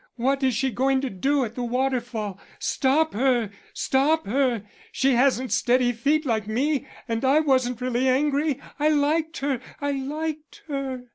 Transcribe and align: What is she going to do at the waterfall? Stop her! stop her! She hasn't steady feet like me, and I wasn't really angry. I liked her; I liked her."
What 0.15 0.41
is 0.41 0.55
she 0.55 0.71
going 0.71 0.99
to 1.01 1.11
do 1.11 1.45
at 1.45 1.53
the 1.53 1.61
waterfall? 1.63 2.39
Stop 2.57 3.13
her! 3.13 3.51
stop 3.71 4.25
her! 4.25 4.63
She 4.91 5.13
hasn't 5.13 5.51
steady 5.53 5.91
feet 5.91 6.25
like 6.25 6.47
me, 6.47 6.87
and 7.07 7.23
I 7.23 7.39
wasn't 7.39 7.81
really 7.81 8.09
angry. 8.09 8.59
I 8.79 8.89
liked 8.89 9.37
her; 9.41 9.61
I 9.79 9.91
liked 9.91 10.63
her." 10.67 11.03